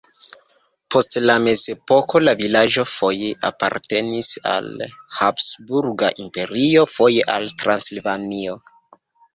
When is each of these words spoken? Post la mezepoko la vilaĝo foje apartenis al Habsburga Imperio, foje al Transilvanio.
Post 0.93 1.17
la 1.29 1.35
mezepoko 1.47 2.21
la 2.23 2.33
vilaĝo 2.39 2.87
foje 2.93 3.29
apartenis 3.51 4.33
al 4.55 4.73
Habsburga 5.21 6.11
Imperio, 6.27 6.89
foje 6.97 7.31
al 7.37 7.51
Transilvanio. 7.65 8.63